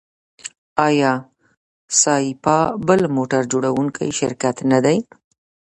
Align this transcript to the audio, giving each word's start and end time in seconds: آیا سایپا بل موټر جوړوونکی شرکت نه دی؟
آیا 0.87 1.11
سایپا 2.01 2.57
بل 2.87 3.01
موټر 3.15 3.41
جوړوونکی 3.51 4.09
شرکت 4.19 4.55
نه 4.71 4.79
دی؟ 4.85 4.97